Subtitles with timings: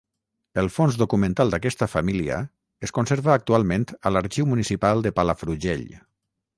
[0.61, 2.39] El fons documental d'aquesta família
[2.89, 5.91] es conserva actualment a l'Arxiu Municipal de Palafrugell.